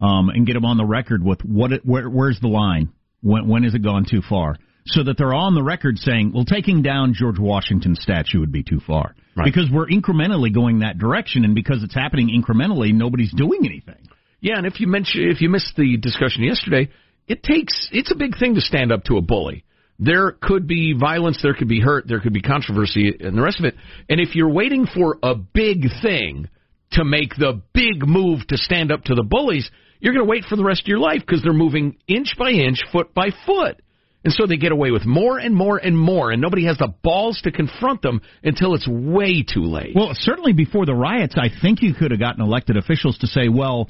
[0.00, 2.92] um, and get them on the record with what it, where, where's the line?
[3.20, 4.56] When when has it gone too far?
[4.86, 8.62] So that they're on the record saying, well, taking down George Washington's statue would be
[8.62, 9.14] too far.
[9.36, 9.44] Right.
[9.44, 14.08] Because we're incrementally going that direction, and because it's happening incrementally, nobody's doing anything.
[14.40, 16.88] Yeah, and if you mention if you missed the discussion yesterday,
[17.26, 19.64] it takes it's a big thing to stand up to a bully.
[19.98, 23.58] There could be violence, there could be hurt, there could be controversy, and the rest
[23.58, 23.74] of it.
[24.08, 26.48] And if you're waiting for a big thing
[26.92, 29.68] to make the big move to stand up to the bullies,
[30.00, 32.50] you're going to wait for the rest of your life because they're moving inch by
[32.50, 33.82] inch, foot by foot.
[34.28, 36.92] And so they get away with more and more and more, and nobody has the
[37.02, 39.94] balls to confront them until it's way too late.
[39.94, 43.48] Well, certainly before the riots, I think you could have gotten elected officials to say,
[43.48, 43.88] well,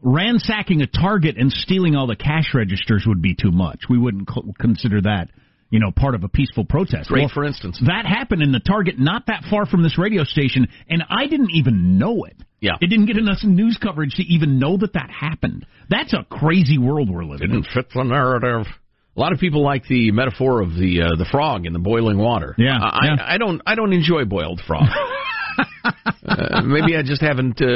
[0.00, 3.80] ransacking a Target and stealing all the cash registers would be too much.
[3.90, 4.28] We wouldn't
[4.60, 5.30] consider that
[5.70, 7.08] you know, part of a peaceful protest.
[7.08, 7.80] Great, well, for instance.
[7.86, 11.50] That happened in the Target not that far from this radio station, and I didn't
[11.52, 12.36] even know it.
[12.60, 12.72] Yeah.
[12.80, 15.66] It didn't get enough news coverage to even know that that happened.
[15.88, 17.72] That's a crazy world we're living Didn't in.
[17.72, 18.66] fit the narrative.
[19.16, 22.16] A lot of people like the metaphor of the uh, the frog in the boiling
[22.18, 22.54] water.
[22.56, 23.16] Yeah, I, yeah.
[23.22, 24.84] I, I don't I don't enjoy boiled frog.
[26.24, 27.66] uh, maybe I just haven't uh,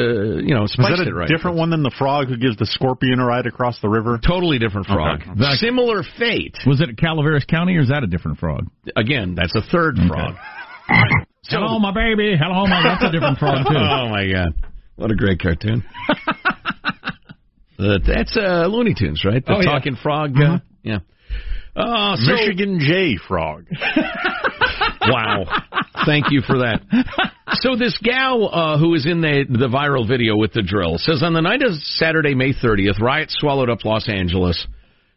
[0.41, 1.29] you know spiced Is that a it right.
[1.29, 4.19] different one than the frog who gives the scorpion a ride across the river?
[4.25, 5.23] Totally different frog.
[5.23, 5.55] Okay.
[5.57, 6.57] Similar fate.
[6.67, 8.69] Was it Calaveras County, or is that a different frog?
[8.97, 10.35] Again, that's a third frog.
[11.43, 12.37] So- Hello, my baby.
[12.41, 12.83] Hello, my.
[12.83, 13.75] That's a different frog too.
[13.77, 14.55] oh my god,
[14.97, 15.83] what a great cartoon!
[17.79, 19.45] Uh, that's uh, Looney Tunes, right?
[19.45, 19.71] The Oh, yeah.
[19.73, 20.33] talking frog.
[20.41, 20.99] Uh, yeah.
[21.77, 23.67] Uh, so, Michigan J frog.
[25.09, 25.45] Wow.
[26.07, 26.81] Thank you for that.
[27.61, 31.23] So this gal uh, who is in the the viral video with the drill says
[31.23, 34.67] on the night of Saturday, May 30th, riots swallowed up Los Angeles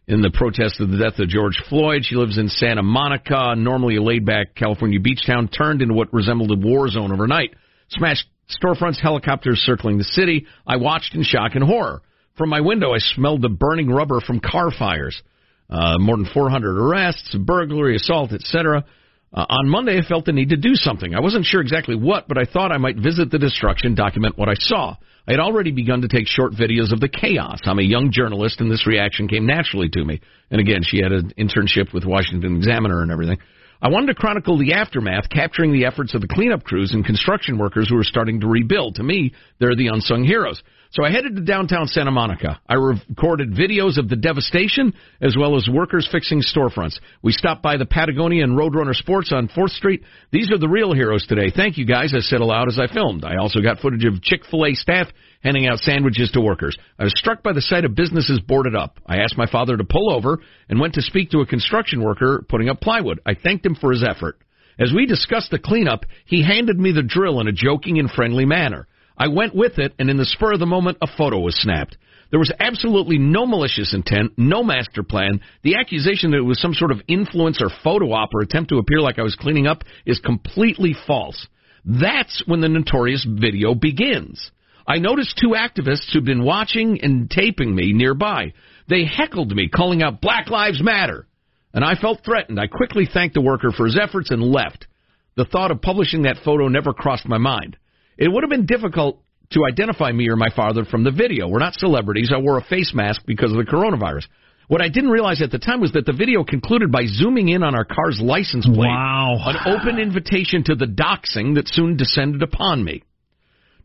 [0.08, 2.04] in the protest of the death of George Floyd.
[2.06, 6.52] She lives in Santa Monica, normally a laid-back California beach town, turned into what resembled
[6.52, 7.56] a war zone overnight.
[7.90, 10.46] Smashed storefronts, helicopters circling the city.
[10.66, 12.02] I watched in shock and horror.
[12.38, 15.22] From my window, I smelled the burning rubber from car fires.
[15.70, 18.86] Uh, more than 400 arrests, burglary, assault, etc.
[19.34, 21.14] Uh, on Monday, I felt the need to do something.
[21.14, 24.48] I wasn't sure exactly what, but I thought I might visit the destruction, document what
[24.48, 24.96] I saw.
[25.28, 27.60] I had already begun to take short videos of the chaos.
[27.66, 30.22] I'm a young journalist, and this reaction came naturally to me.
[30.50, 33.38] And again, she had an internship with Washington Examiner and everything.
[33.82, 37.58] I wanted to chronicle the aftermath, capturing the efforts of the cleanup crews and construction
[37.58, 38.96] workers who are starting to rebuild.
[38.96, 40.64] To me, they're the unsung heroes.
[40.92, 42.60] So I headed to downtown Santa Monica.
[42.68, 46.98] I recorded videos of the devastation as well as workers fixing storefronts.
[47.22, 50.04] We stopped by the Patagonia and Roadrunner Sports on 4th Street.
[50.32, 51.52] These are the real heroes today.
[51.54, 53.26] Thank you guys, I said aloud as I filmed.
[53.26, 55.08] I also got footage of Chick-fil-A staff
[55.44, 56.78] handing out sandwiches to workers.
[56.98, 59.00] I was struck by the sight of businesses boarded up.
[59.06, 62.46] I asked my father to pull over and went to speak to a construction worker
[62.48, 63.20] putting up plywood.
[63.26, 64.38] I thanked him for his effort.
[64.80, 68.46] As we discussed the cleanup, he handed me the drill in a joking and friendly
[68.46, 68.88] manner.
[69.18, 71.98] I went with it, and in the spur of the moment, a photo was snapped.
[72.30, 75.40] There was absolutely no malicious intent, no master plan.
[75.64, 78.80] The accusation that it was some sort of influence or photo op or attempt to
[78.80, 81.48] appear like I was cleaning up is completely false.
[81.86, 84.52] That's when the notorious video begins.
[84.86, 88.54] I noticed two activists who'd been watching and taping me nearby.
[88.90, 91.28] They heckled me, calling out Black Lives Matter.
[91.74, 92.60] And I felt threatened.
[92.60, 94.88] I quickly thanked the worker for his efforts and left.
[95.36, 97.78] The thought of publishing that photo never crossed my mind.
[98.18, 101.48] It would have been difficult to identify me or my father from the video.
[101.48, 102.32] We're not celebrities.
[102.34, 104.26] I wore a face mask because of the coronavirus.
[104.68, 107.64] What I didn't realize at the time was that the video concluded by zooming in
[107.64, 108.90] on our car's license plate.
[108.90, 109.38] Wow.
[109.40, 113.04] An open invitation to the doxing that soon descended upon me.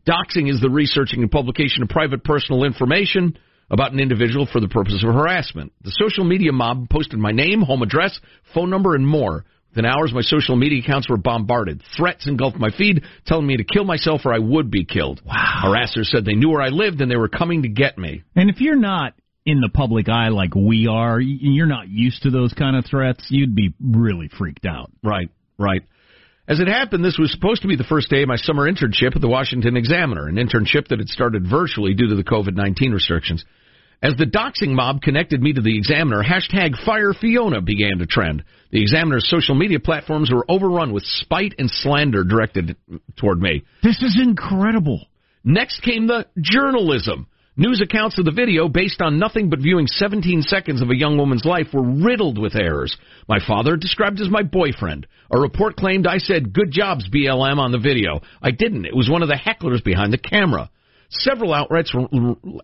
[0.05, 3.37] Doxing is the researching and publication of private personal information
[3.69, 5.71] about an individual for the purpose of harassment.
[5.83, 8.19] The social media mob posted my name, home address,
[8.53, 9.45] phone number, and more.
[9.73, 11.81] Within hours, my social media accounts were bombarded.
[11.97, 15.19] Threats engulfed my feed, telling me to kill myself or I would be killed.
[15.25, 15.63] Wow.
[15.65, 18.21] Harassers said they knew where I lived and they were coming to get me.
[18.35, 19.15] And if you're not
[19.47, 23.25] in the public eye like we are, you're not used to those kind of threats,
[23.29, 24.91] you'd be really freaked out.
[25.03, 25.81] Right, right.
[26.47, 29.15] As it happened, this was supposed to be the first day of my summer internship
[29.15, 32.91] at the Washington Examiner, an internship that had started virtually due to the COVID 19
[32.91, 33.43] restrictions.
[34.03, 38.43] As the doxing mob connected me to the Examiner, hashtag Fire Fiona began to trend.
[38.69, 42.75] The Examiner's social media platforms were overrun with spite and slander directed
[43.15, 43.63] toward me.
[43.81, 45.07] This is incredible.
[45.45, 47.27] Next came the journalism.
[47.55, 51.17] News accounts of the video, based on nothing but viewing 17 seconds of a young
[51.17, 52.97] woman's life, were riddled with errors.
[53.29, 55.07] My father, described as my boyfriend.
[55.31, 58.19] A report claimed I said, Good jobs, BLM, on the video.
[58.41, 58.85] I didn't.
[58.85, 60.69] It was one of the hecklers behind the camera.
[61.19, 61.93] Several outlets,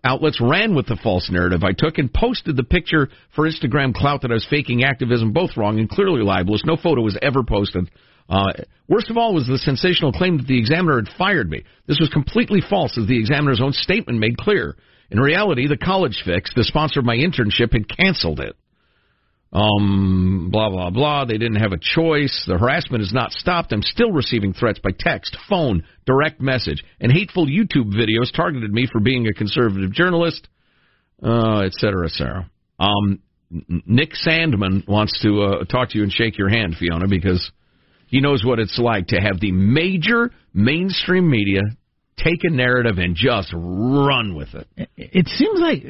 [0.03, 4.21] outlets ran with the false narrative I took and posted the picture for Instagram clout
[4.21, 6.63] that I was faking activism, both wrong and clearly libelous.
[6.65, 7.89] No photo was ever posted.
[8.27, 8.53] Uh,
[8.88, 11.63] worst of all was the sensational claim that the examiner had fired me.
[11.88, 14.75] This was completely false, as the examiner's own statement made clear.
[15.12, 18.55] In reality, the College Fix, the sponsor of my internship, had canceled it.
[19.51, 21.25] Um, blah blah blah.
[21.25, 22.43] They didn't have a choice.
[22.47, 23.71] The harassment has not stopped.
[23.71, 28.88] I'm still receiving threats by text, phone, direct message, and hateful YouTube videos targeted me
[28.91, 30.47] for being a conservative journalist,
[31.23, 32.49] uh, et cetera, et cetera.
[32.79, 33.19] Um,
[33.88, 37.51] Nick Sandmann wants to uh, talk to you and shake your hand, Fiona, because
[38.05, 41.62] he knows what it's like to have the major mainstream media
[42.23, 44.67] take a narrative and just run with it.
[44.97, 45.82] It seems like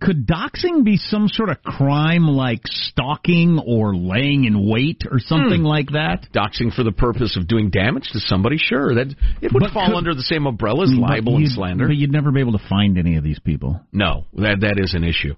[0.00, 5.60] could doxing be some sort of crime like stalking or laying in wait or something
[5.60, 5.66] Hmm.
[5.66, 6.28] like that?
[6.34, 9.08] Doxing for the purpose of doing damage to somebody, sure, that
[9.40, 11.86] it would But fall could- under the same umbrella as libel and slander.
[11.88, 13.80] But you'd never be able to find any of these people.
[13.92, 15.34] No, that that is an issue.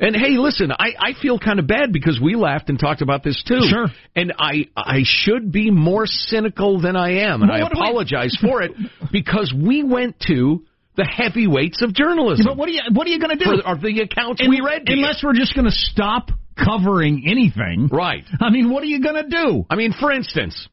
[0.00, 3.22] And hey, listen, I, I feel kind of bad because we laughed and talked about
[3.22, 3.60] this too.
[3.68, 3.86] Sure.
[4.16, 7.80] And I I should be more cynical than I am, and Well, I do we-
[7.80, 8.72] apologize for it
[9.12, 10.64] because we went to
[10.96, 12.46] the heavyweights of journalism.
[12.46, 13.50] But what are you what are you going to do?
[13.62, 14.86] For, are the accounts Un- we read?
[14.86, 14.98] to you.
[14.98, 17.88] unless we're just going to stop covering anything.
[17.90, 18.24] Right.
[18.40, 19.64] I mean, what are you going to do?
[19.68, 20.68] I mean, for instance,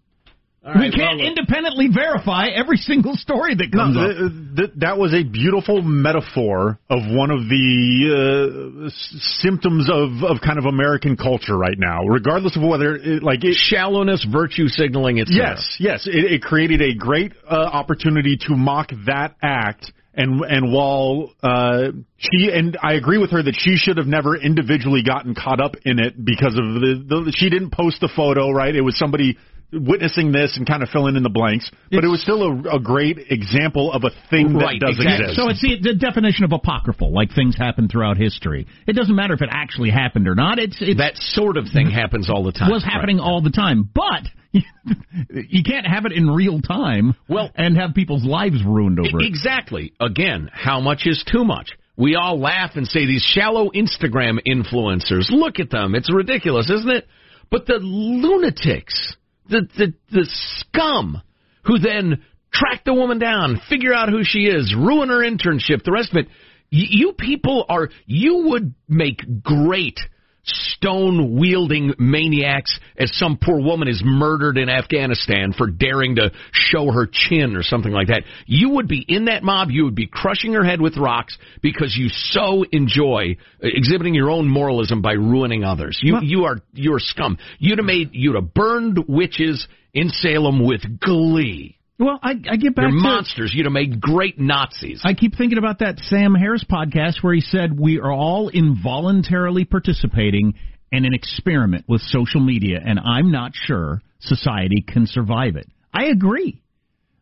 [0.64, 4.16] we can't independently verify every single story that comes No, up.
[4.16, 10.24] th- th- that was a beautiful metaphor of one of the uh, s- symptoms of,
[10.24, 14.68] of kind of American culture right now, regardless of whether it, like it, shallowness, virtue
[14.68, 15.36] signaling, etc.
[15.56, 19.92] Yes, yes, it, it created a great uh, opportunity to mock that act.
[20.14, 24.36] And and while uh, she and I agree with her that she should have never
[24.36, 28.52] individually gotten caught up in it because of the, the she didn't post the photo
[28.52, 28.76] right.
[28.76, 29.38] It was somebody
[29.74, 31.70] witnessing this and kind of filling in the blanks.
[31.92, 35.26] But it was still a, a great example of a thing that does exactly.
[35.32, 35.36] exist.
[35.40, 38.68] So it's the, the definition of apocryphal, like things happen throughout history.
[38.88, 40.60] It doesn't matter if it actually happened or not.
[40.60, 42.70] It's, it's That sort of thing happens all the time.
[42.70, 43.24] was happening Right.
[43.26, 47.16] all the time, but you can't have it in real time.
[47.30, 49.26] Well- and have people's lives ruined over it.
[49.28, 49.94] Exactly.
[50.00, 51.70] Again, how much is too much?
[51.98, 55.30] We all laugh and say these shallow Instagram influencers.
[55.30, 55.94] Look at them.
[55.94, 57.08] It's ridiculous, isn't it?
[57.52, 59.16] But the lunatics,
[59.52, 61.22] the the the scum
[61.66, 65.92] who then track the woman down, figure out who she is, ruin her internship, the
[65.92, 66.28] rest of it.
[66.70, 70.00] You people are you would make great
[70.44, 76.92] stone wielding maniacs as some poor woman is murdered in Afghanistan for daring to show
[76.92, 78.24] her chin or something like that.
[78.46, 81.96] You would be in that mob, you would be crushing her head with rocks because
[81.96, 86.00] you so enjoy uh, exhibiting your own moralism by ruining others.
[86.02, 87.38] You you are you're scum.
[87.60, 91.78] You'd have made you'd have burned witches in Salem with glee.
[92.02, 93.54] Well, I, I get back You're to monsters.
[93.54, 95.02] You'd have made great Nazis.
[95.06, 99.66] I keep thinking about that Sam Harris podcast where he said we are all involuntarily
[99.66, 100.56] participating
[100.92, 105.68] in an experiment with social media, and I'm not sure society can survive it.
[105.94, 106.64] I agree.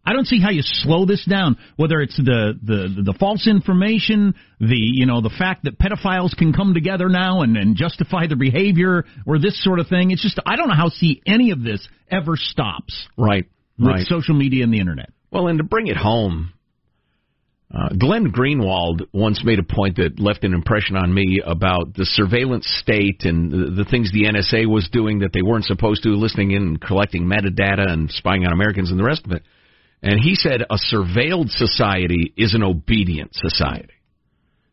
[0.05, 1.57] I don't see how you slow this down.
[1.75, 6.53] Whether it's the, the the false information, the you know the fact that pedophiles can
[6.53, 10.11] come together now and, and justify their behavior, or this sort of thing.
[10.11, 13.45] It's just I don't know how see any of this ever stops Right.
[13.79, 14.07] With Right.
[14.07, 15.09] social media and the internet.
[15.31, 16.53] Well, and to bring it home,
[17.73, 22.05] uh, Glenn Greenwald once made a point that left an impression on me about the
[22.05, 26.09] surveillance state and the, the things the NSA was doing that they weren't supposed to,
[26.09, 29.43] listening in and collecting metadata and spying on Americans and the rest of it.
[30.01, 33.93] And he said a surveilled society is an obedient society.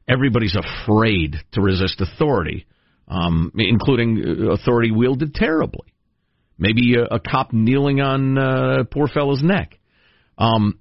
[0.08, 2.66] Everybody's afraid to resist authority,
[3.08, 5.92] um, including uh, authority wielded terribly.
[6.58, 9.78] Maybe a, a cop kneeling on uh, poor fellow's neck.
[10.38, 10.78] Um,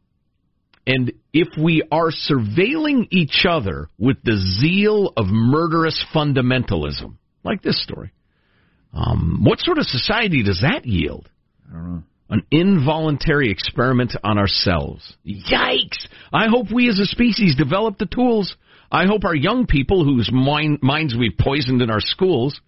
[0.88, 7.82] and if we are surveilling each other with the zeal of murderous fundamentalism, like this
[7.82, 8.14] story,
[8.94, 11.30] um, what sort of society does that yield?
[11.70, 12.04] I don't know.
[12.30, 15.16] An involuntary experiment on ourselves.
[15.26, 16.08] Yikes!
[16.34, 18.56] I hope we as a species develop the tools.
[18.92, 22.60] I hope our young people whose mind, minds we've poisoned in our schools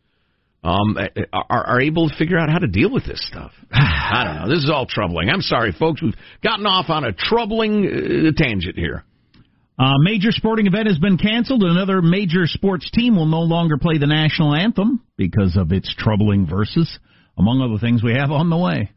[0.68, 0.98] um,
[1.32, 3.52] are, are able to figure out how to deal with this stuff.
[3.72, 4.54] I don't know.
[4.54, 5.30] This is all troubling.
[5.30, 6.02] I'm sorry, folks.
[6.02, 9.04] We've gotten off on a troubling uh, tangent here.
[9.80, 11.64] A major sporting event has been canceled.
[11.64, 16.48] Another major sports team will no longer play the national anthem because of its troubling
[16.48, 17.00] verses,
[17.38, 18.92] among other things we have on the way.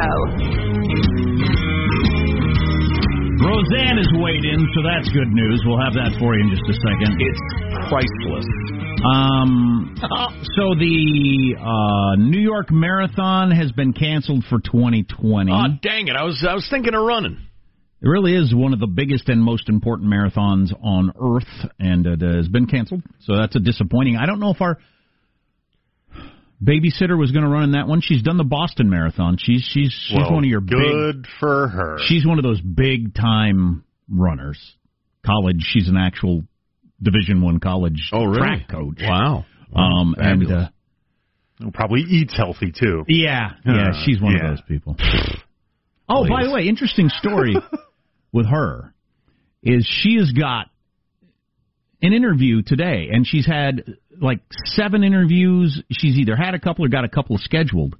[0.00, 1.30] Show.
[3.44, 5.62] Roseanne is weighed in, so that's good news.
[5.66, 7.20] We'll have that for you in just a second.
[7.20, 7.40] It's
[7.88, 8.46] priceless.
[9.04, 9.94] Um,
[10.56, 15.52] so the uh, New York Marathon has been canceled for 2020.
[15.52, 16.16] Oh, dang it.
[16.16, 17.38] I was, I was thinking of running.
[18.02, 22.22] It really is one of the biggest and most important marathons on earth, and it
[22.22, 23.02] has been canceled.
[23.20, 24.16] So that's a disappointing.
[24.16, 24.78] I don't know if our
[26.62, 28.00] babysitter was going to run in that one.
[28.02, 29.36] She's done the Boston Marathon.
[29.38, 31.98] She's she's she's Well, one of your good big, for her.
[32.06, 34.58] She's one of those big time runners.
[35.24, 35.56] College.
[35.60, 36.44] She's an actual
[37.02, 38.38] Division One college Oh, really?
[38.38, 39.00] track coach.
[39.02, 39.44] Wow.
[39.74, 40.68] Um, and uh,
[41.74, 43.04] Probably eats healthy too.
[43.06, 44.44] yeah, yeah, Uh, she's one yeah.
[44.50, 44.96] of those people.
[46.08, 47.54] Oh, by the way, interesting story
[48.32, 48.94] with her
[49.62, 50.68] is she has got
[52.02, 53.84] an interview today, and she's had
[54.20, 55.82] like seven interviews.
[55.90, 57.96] She's either had a couple or got a couple scheduled.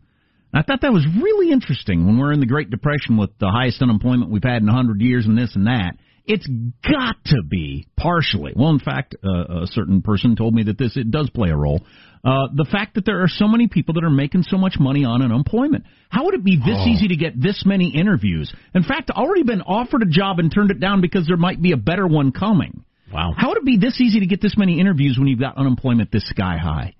[0.52, 3.50] And I thought that was really interesting when we're in the Great Depression with the
[3.50, 5.92] highest unemployment we've had in a hundred years and this and that.
[6.26, 8.52] It's got to be partially.
[8.54, 11.56] Well, in fact, uh, a certain person told me that this it does play a
[11.56, 11.80] role.
[12.22, 15.04] Uh, the fact that there are so many people that are making so much money
[15.04, 15.84] on unemployment.
[16.10, 18.52] How would it be this easy to get this many interviews?
[18.74, 21.72] In fact, already been offered a job and turned it down because there might be
[21.72, 22.84] a better one coming.
[23.12, 23.34] Wow.
[23.36, 26.12] How would it be this easy to get this many interviews when you've got unemployment
[26.12, 26.94] this sky high?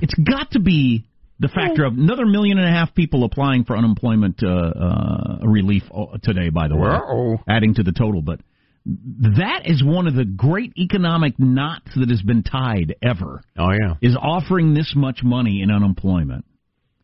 [0.00, 1.04] It's got to be
[1.40, 5.82] the factor of another million and a half people applying for unemployment uh, uh, relief
[5.92, 6.50] uh, today.
[6.50, 7.38] By the way, Uh-oh.
[7.48, 8.40] adding to the total, but
[8.86, 13.42] that is one of the great economic knots that has been tied ever.
[13.58, 13.94] Oh yeah.
[14.00, 16.44] Is offering this much money in unemployment.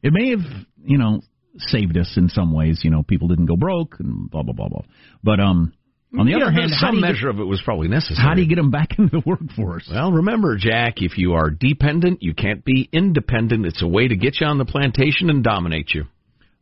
[0.03, 0.45] It may have,
[0.85, 1.23] you know,
[1.59, 2.81] saved us in some ways.
[2.85, 4.83] You know, people didn't go broke and blah blah blah blah.
[5.25, 5.73] But um,
[6.19, 8.17] on the Yeah, other hand, some you get- measure of it was probably necessary.
[8.27, 9.89] how do you get them back into the workforce?
[9.93, 13.67] Well, remember, Jack, if you are dependent, you can't be independent.
[13.67, 16.05] It's a way to get you on the plantation and dominate you.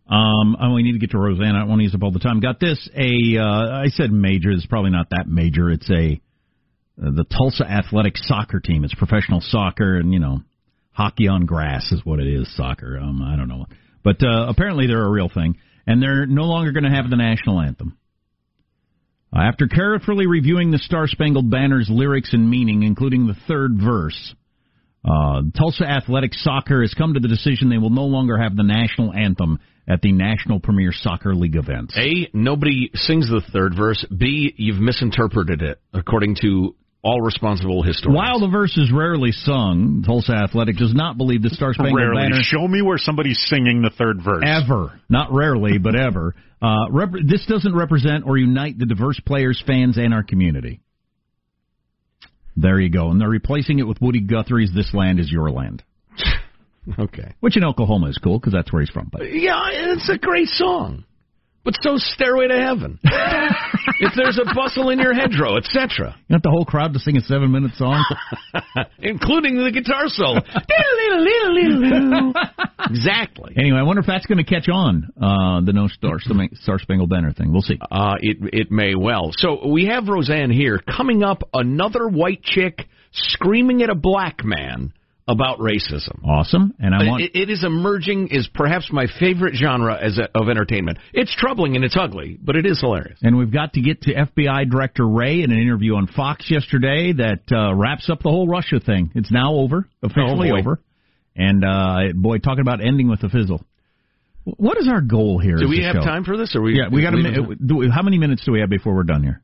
[0.07, 1.55] Um, oh, we need to get to Roseanne.
[1.57, 2.40] I don't want to use up all the time.
[2.40, 2.88] Got this.
[2.94, 3.42] A uh,
[3.82, 4.50] I said major.
[4.50, 5.70] It's probably not that major.
[5.70, 6.20] It's a
[7.02, 8.84] uh, the Tulsa Athletic Soccer Team.
[8.84, 10.40] It's professional soccer, and you know,
[10.92, 12.55] hockey on grass is what it is.
[12.55, 12.98] Soccer.
[12.98, 13.64] Um, I don't know,
[14.02, 17.16] but uh, apparently they're a real thing, and they're no longer going to have the
[17.16, 17.96] national anthem.
[19.35, 24.35] After carefully reviewing the Star Spangled Banner's lyrics and meaning, including the third verse,
[25.05, 28.62] uh, Tulsa Athletic Soccer has come to the decision they will no longer have the
[28.62, 29.59] national anthem
[29.89, 31.95] at the National Premier Soccer League events.
[31.99, 34.05] A, nobody sings the third verse.
[34.16, 36.74] B, you've misinterpreted it, according to
[37.05, 38.16] all responsible historians.
[38.16, 42.22] While the verse is rarely sung, Tulsa Athletic does not believe the Star Spangled Rarely.
[42.22, 44.42] Banner Show me where somebody's singing the third verse.
[44.44, 46.34] ever, not rarely, but ever.
[46.62, 50.80] Uh, rep- this doesn't represent or unite the diverse players, fans, and our community.
[52.57, 53.11] There you go.
[53.11, 55.82] And they're replacing it with Woody Guthrie's "This Land Is Your Land,"
[56.98, 57.34] Okay.
[57.40, 59.09] which in Oklahoma is cool because that's where he's from.
[59.12, 61.05] But Yeah, it's a great song.
[61.65, 62.99] But so Stairway to Heaven.
[64.01, 66.15] if there's a bustle in your hedgerow, etc.
[66.29, 68.05] you want the whole crowd to sing a seven-minute song?
[68.99, 70.41] Including the guitar solo.
[72.91, 73.55] exactly.
[73.57, 77.09] Anyway, I wonder if that's going to catch on uh, the No Star Star Spangled
[77.09, 77.51] Banner thing.
[77.51, 77.79] We'll see.
[77.81, 79.31] Uh, it it may well.
[79.33, 80.79] So we have Roseanne here.
[80.79, 84.93] Coming up, another white chick screaming at a black man
[85.27, 86.22] about racism.
[86.25, 90.29] Awesome, and I want It, it is emerging is perhaps my favorite genre as a,
[90.39, 90.99] of entertainment.
[91.12, 93.18] It's troubling and it's ugly, but it is hilarious.
[93.22, 97.12] and we've got to get to FBI Director Wray in an interview on Fox yesterday
[97.14, 99.11] that uh, wraps up the whole Russia thing.
[99.14, 100.81] It's now over, officially Oh, over.
[101.37, 103.64] And uh, boy, talking about ending with a fizzle.
[104.45, 105.57] What is our goal here?
[105.57, 106.05] Do we have show?
[106.05, 106.55] time for this?
[106.55, 106.75] Or we?
[106.77, 107.59] Yeah, we got a minute.
[107.93, 109.43] How many minutes do we have before we're done here?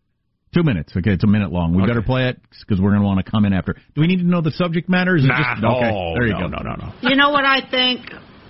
[0.53, 0.93] Two minutes.
[0.97, 1.75] Okay, it's a minute long.
[1.75, 1.91] We Okay.
[1.91, 3.75] better play it because we're going to want to come in after.
[3.95, 5.15] Do we need to know the subject matter?
[5.15, 5.37] Is it Nah.
[5.55, 5.91] just okay?
[5.95, 6.47] Oh, there you no, go.
[6.49, 7.09] no, no, no.
[7.09, 8.01] You know what I think?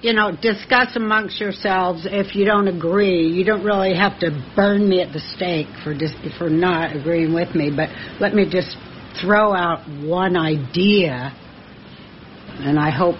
[0.00, 2.06] You know, discuss amongst yourselves.
[2.10, 5.92] If you don't agree, you don't really have to burn me at the stake for
[5.92, 7.70] dis- for not agreeing with me.
[7.70, 8.78] But let me just
[9.20, 11.34] throw out one idea,
[12.60, 13.16] and I hope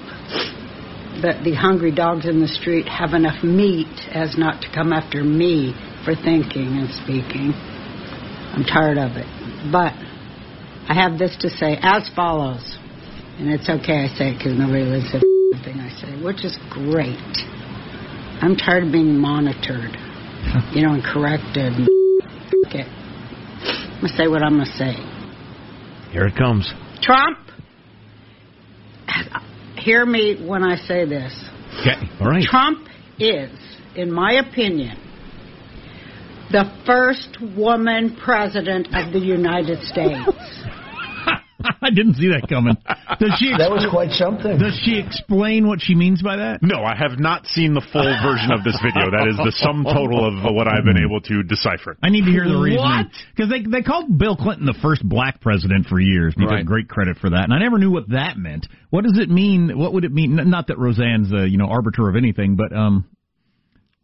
[1.20, 5.22] that the hungry dogs in the street have enough meat as not to come after
[5.22, 5.74] me
[6.06, 7.52] for thinking and speaking.
[8.52, 9.26] I'm tired of it.
[9.70, 9.94] But
[10.88, 12.78] I have this to say as follows,
[13.38, 16.44] and it's okay I say it because nobody listens to the thing I say, which
[16.44, 17.16] is great.
[18.42, 19.94] I'm tired of being monitored,
[20.72, 21.74] you know, and corrected.
[21.74, 21.88] And
[22.66, 22.84] okay.
[22.84, 24.94] I'm going to say what I'm going to say.
[26.10, 26.72] Here it comes.
[27.02, 27.38] Trump,
[29.76, 31.32] hear me when I say this.
[31.80, 31.96] Okay.
[32.20, 32.42] All right.
[32.42, 32.88] Trump
[33.18, 33.50] is,
[33.94, 34.98] in my opinion,
[36.50, 40.20] the first woman president of the United States.
[41.82, 42.76] I didn't see that coming.
[43.20, 43.52] Does she?
[43.52, 44.56] That was quite something.
[44.56, 46.62] Does she explain what she means by that?
[46.62, 49.12] No, I have not seen the full version of this video.
[49.12, 51.98] That is the sum total of what I've been able to decipher.
[52.02, 52.80] I need to hear the reason.
[52.80, 53.06] What?
[53.36, 56.32] Because they they called Bill Clinton the first black president for years.
[56.36, 56.60] And he Right.
[56.60, 58.66] took great credit for that, and I never knew what that meant.
[58.88, 59.76] What does it mean?
[59.76, 60.36] What would it mean?
[60.36, 63.04] Not that Roseanne's the you know arbiter of anything, but um,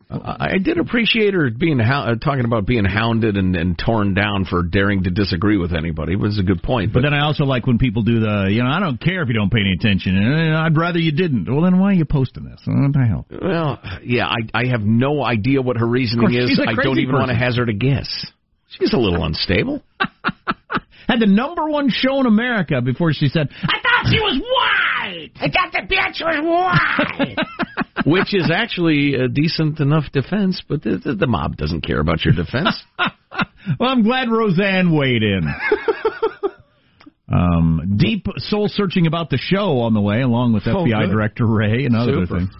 [0.08, 4.62] I did appreciate her being uh, talking about being hounded and, and torn down for
[4.62, 6.12] daring to disagree with anybody.
[6.12, 6.92] It was a good point.
[6.92, 9.22] But, but then I also like when people do the, you know, I don't care
[9.22, 10.16] if you don't pay any attention.
[10.16, 11.52] I'd rather you didn't.
[11.52, 12.60] Well, then why are you posting this?
[12.64, 13.26] What the hell?
[13.30, 16.60] Well, yeah, I I have no idea what her reasoning is.
[16.64, 17.18] I don't even person.
[17.18, 18.26] want to hazard a guess.
[18.68, 19.82] She's a little unstable.
[21.08, 24.40] Had the number one show in America before she said, "I thought she was
[25.18, 25.32] white.
[25.36, 26.40] I thought the bitch was
[27.18, 27.36] white."
[28.04, 32.24] which is actually a decent enough defense, but the, the, the mob doesn't care about
[32.24, 32.82] your defense.
[33.80, 35.42] well, I'm glad Roseanne weighed in.
[37.28, 41.10] Um, deep soul searching about the show on the way, along with oh, FBI good.
[41.10, 42.38] Director Wray and other Super.
[42.38, 42.50] things.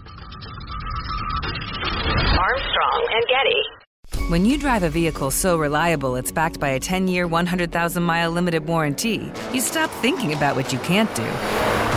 [2.37, 4.29] Armstrong and Getty.
[4.29, 8.29] When you drive a vehicle so reliable it's backed by a 10 year, 100,000 mile
[8.29, 11.96] limited warranty, you stop thinking about what you can't do